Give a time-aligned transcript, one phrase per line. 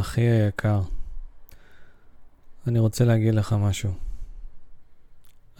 [0.00, 0.80] אחי היקר,
[2.66, 3.92] אני רוצה להגיד לך משהו.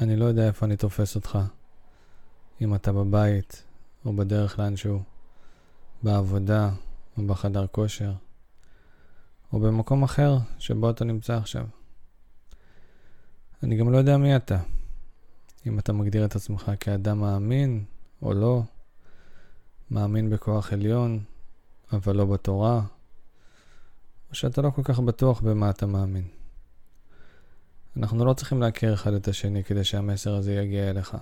[0.01, 1.39] אני לא יודע איפה אני תופס אותך.
[2.61, 3.63] אם אתה בבית,
[4.05, 5.03] או בדרך לאנשהו,
[6.03, 6.71] בעבודה,
[7.19, 8.13] או בחדר כושר,
[9.53, 11.67] או במקום אחר שבו אתה נמצא עכשיו.
[13.63, 14.59] אני גם לא יודע מי אתה.
[15.67, 17.85] אם אתה מגדיר את עצמך כאדם מאמין
[18.23, 18.63] או לא,
[19.91, 21.21] מאמין בכוח עליון,
[21.93, 22.83] אבל לא בתורה,
[24.31, 26.25] או שאתה לא כל כך בטוח במה אתה מאמין.
[27.97, 31.17] אנחנו לא צריכים להכיר אחד את השני כדי שהמסר הזה יגיע אליך.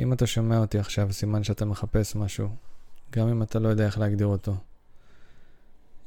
[0.00, 2.48] אם אתה שומע אותי עכשיו, סימן שאתה מחפש משהו,
[3.12, 4.56] גם אם אתה לא יודע איך להגדיר אותו.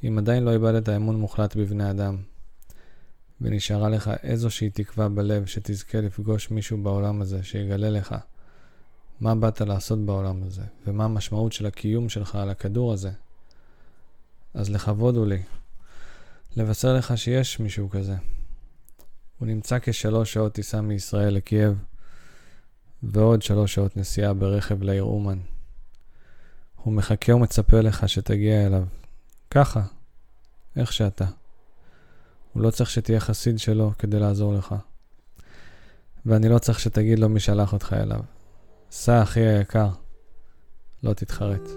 [0.04, 2.16] אם עדיין לא איבדת אמון מוחלט בבני אדם,
[3.40, 8.14] ונשארה לך איזושהי תקווה בלב שתזכה לפגוש מישהו בעולם הזה שיגלה לך
[9.20, 13.10] מה באת לעשות בעולם הזה, ומה המשמעות של הקיום שלך על הכדור הזה,
[14.54, 15.42] אז לכבוד הוא לי
[16.56, 18.14] לבשר לך שיש מישהו כזה.
[19.38, 21.78] הוא נמצא כשלוש שעות טיסה מישראל לקייב,
[23.02, 25.38] ועוד שלוש שעות נסיעה ברכב לעיר אומן.
[26.76, 28.84] הוא מחכה ומצפה לך שתגיע אליו,
[29.50, 29.82] ככה,
[30.76, 31.26] איך שאתה.
[32.52, 34.74] הוא לא צריך שתהיה חסיד שלו כדי לעזור לך.
[36.26, 38.20] ואני לא צריך שתגיד לו מי שלח אותך אליו.
[38.90, 39.88] סע, אחי היקר,
[41.02, 41.68] לא תתחרט.